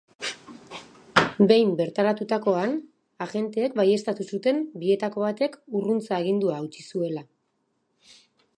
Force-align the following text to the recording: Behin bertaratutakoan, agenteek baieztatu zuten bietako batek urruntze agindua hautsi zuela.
Behin 1.49 1.73
bertaratutakoan, 1.81 2.73
agenteek 3.25 3.75
baieztatu 3.81 4.27
zuten 4.37 4.65
bietako 4.85 5.27
batek 5.27 5.61
urruntze 5.81 6.17
agindua 6.21 6.57
hautsi 6.63 6.87
zuela. 6.89 7.23